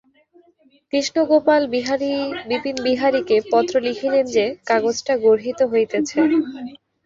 কৃষ্ণগোপাল 0.93 1.61
বিপিনবিহারীকে 2.49 3.35
পত্র 3.51 3.73
লিখিলেন 3.87 4.25
যে, 4.35 4.45
কাজটা 4.69 5.13
গর্হিত 5.25 5.59
হইতেছে। 5.71 6.19